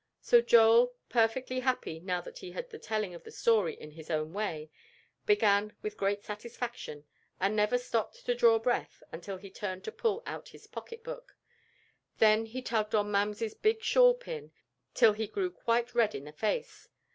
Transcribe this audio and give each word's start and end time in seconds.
So 0.19 0.41
Joel, 0.41 0.95
perfectly 1.09 1.59
happy 1.59 1.99
now 1.99 2.21
that 2.21 2.39
he 2.39 2.49
had 2.53 2.71
the 2.71 2.79
telling 2.79 3.13
of 3.13 3.23
the 3.23 3.29
story 3.29 3.75
in 3.79 3.91
his 3.91 4.09
own 4.09 4.33
way, 4.33 4.71
began 5.27 5.75
with 5.83 5.95
great 5.95 6.23
satisfaction, 6.23 7.05
and 7.39 7.55
never 7.55 7.77
stopped 7.77 8.25
to 8.25 8.33
draw 8.33 8.57
breath 8.57 9.03
until 9.11 9.37
he 9.37 9.51
turned 9.51 9.83
to 9.83 9.91
pull 9.91 10.23
out 10.25 10.49
his 10.49 10.65
pocket 10.65 11.03
book. 11.03 11.37
Then 12.17 12.47
he 12.47 12.63
tugged 12.63 12.95
at 12.95 13.05
Mamsie's 13.05 13.53
big 13.53 13.83
shawl 13.83 14.15
pin 14.15 14.51
till 14.95 15.13
he 15.13 15.27
grew 15.27 15.51
quite 15.51 15.93
red 15.93 16.15
in 16.15 16.23
the 16.25 16.31
face. 16.33 16.89